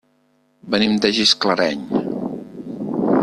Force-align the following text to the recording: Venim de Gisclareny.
Venim 0.75 0.95
de 1.03 1.11
Gisclareny. 1.17 1.85